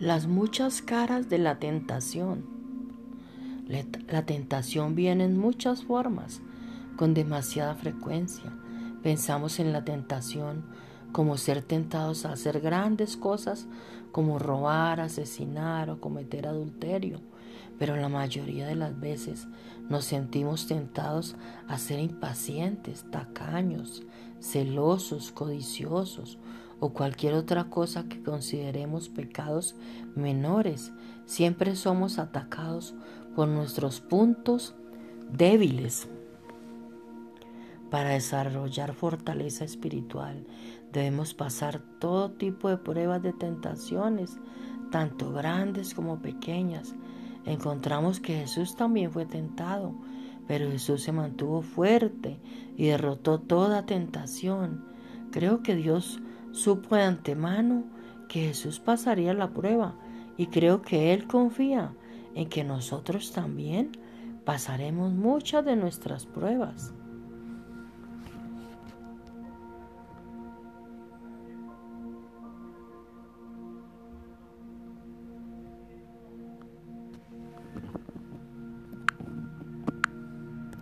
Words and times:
Las 0.00 0.26
muchas 0.26 0.80
caras 0.80 1.28
de 1.28 1.36
la 1.36 1.58
tentación. 1.58 2.46
La 4.08 4.24
tentación 4.24 4.94
viene 4.94 5.24
en 5.24 5.36
muchas 5.36 5.84
formas, 5.84 6.40
con 6.96 7.12
demasiada 7.12 7.74
frecuencia. 7.74 8.50
Pensamos 9.02 9.60
en 9.60 9.74
la 9.74 9.84
tentación 9.84 10.64
como 11.12 11.36
ser 11.36 11.60
tentados 11.60 12.24
a 12.24 12.32
hacer 12.32 12.60
grandes 12.60 13.18
cosas 13.18 13.66
como 14.10 14.38
robar, 14.38 15.00
asesinar 15.00 15.90
o 15.90 16.00
cometer 16.00 16.46
adulterio, 16.46 17.20
pero 17.78 17.94
la 17.94 18.08
mayoría 18.08 18.66
de 18.66 18.76
las 18.76 18.98
veces 18.98 19.48
nos 19.90 20.06
sentimos 20.06 20.66
tentados 20.66 21.36
a 21.68 21.76
ser 21.76 21.98
impacientes, 22.00 23.04
tacaños, 23.10 24.02
celosos, 24.40 25.30
codiciosos 25.30 26.38
o 26.80 26.92
cualquier 26.94 27.34
otra 27.34 27.64
cosa 27.64 28.08
que 28.08 28.22
consideremos 28.22 29.08
pecados 29.08 29.76
menores. 30.16 30.92
Siempre 31.26 31.76
somos 31.76 32.18
atacados 32.18 32.94
por 33.36 33.48
nuestros 33.48 34.00
puntos 34.00 34.74
débiles. 35.30 36.08
Para 37.90 38.10
desarrollar 38.10 38.94
fortaleza 38.94 39.64
espiritual 39.64 40.46
debemos 40.92 41.34
pasar 41.34 41.80
todo 41.98 42.32
tipo 42.32 42.68
de 42.68 42.76
pruebas 42.76 43.22
de 43.22 43.32
tentaciones, 43.32 44.38
tanto 44.90 45.32
grandes 45.32 45.94
como 45.94 46.20
pequeñas. 46.20 46.94
Encontramos 47.44 48.20
que 48.20 48.34
Jesús 48.34 48.76
también 48.76 49.10
fue 49.12 49.26
tentado, 49.26 49.94
pero 50.46 50.70
Jesús 50.70 51.02
se 51.02 51.12
mantuvo 51.12 51.62
fuerte 51.62 52.38
y 52.76 52.86
derrotó 52.86 53.40
toda 53.40 53.86
tentación. 53.86 54.84
Creo 55.30 55.62
que 55.62 55.76
Dios 55.76 56.20
supo 56.52 56.96
de 56.96 57.02
antemano 57.02 57.84
que 58.28 58.48
Jesús 58.48 58.80
pasaría 58.80 59.34
la 59.34 59.50
prueba 59.50 59.94
y 60.36 60.46
creo 60.46 60.82
que 60.82 61.12
Él 61.12 61.26
confía 61.26 61.92
en 62.34 62.48
que 62.48 62.64
nosotros 62.64 63.32
también 63.32 63.92
pasaremos 64.44 65.12
muchas 65.12 65.64
de 65.64 65.76
nuestras 65.76 66.26
pruebas. 66.26 66.94